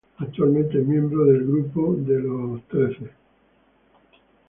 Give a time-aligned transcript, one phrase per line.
[0.17, 1.77] Actualmente es miembro del Group
[2.55, 3.07] of Thirty.